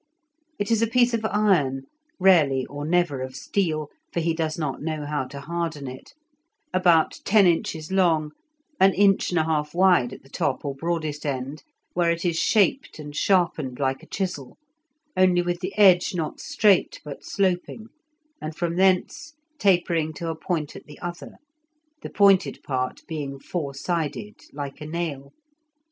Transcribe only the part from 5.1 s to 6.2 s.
to harden it)